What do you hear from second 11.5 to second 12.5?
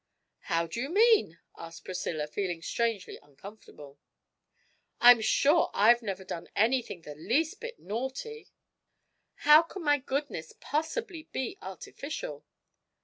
artificial?'